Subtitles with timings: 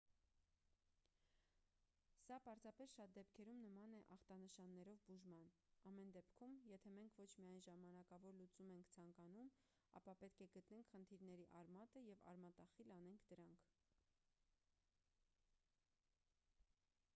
[2.27, 5.51] սա պարզապես շատ դեպքերում նման է ախտանշաններով բուժման
[5.91, 9.51] ամեն դեպքում եթե մենք ոչ միայն ժամանակավոր լուծում ենք ցանկանում
[10.01, 13.69] ապա պետք է գտնենք խնդիրների արմատը և արմատախիլ անենք դրանք